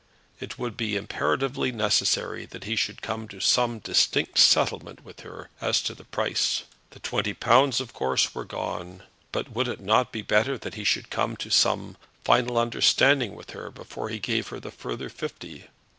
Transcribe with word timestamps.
It 0.39 0.57
would 0.57 0.75
be 0.77 0.95
imperatively 0.95 1.71
necessary 1.71 2.47
that 2.47 2.63
he 2.63 2.75
should 2.75 3.03
come 3.03 3.27
to 3.27 3.39
some 3.39 3.77
distinct 3.77 4.39
settlement 4.39 5.05
with 5.05 5.19
her 5.19 5.51
as 5.61 5.79
to 5.83 5.95
price. 5.95 6.63
The 6.89 6.99
twenty 6.99 7.35
pounds, 7.35 7.79
of 7.79 7.93
course, 7.93 8.33
were 8.33 8.43
gone; 8.43 9.03
but 9.31 9.51
would 9.53 9.67
it 9.67 9.79
not 9.79 10.11
be 10.11 10.23
better 10.23 10.57
that 10.57 10.73
he 10.73 10.83
should 10.83 11.11
come 11.11 11.37
to 11.37 11.51
some 11.51 11.97
final 12.23 12.57
understanding 12.57 13.35
with 13.35 13.51
her 13.51 13.69
before 13.69 14.09
he 14.09 14.17
gave 14.17 14.47
her 14.47 14.59
the 14.59 14.71
further 14.71 15.07
fifty? 15.07 15.65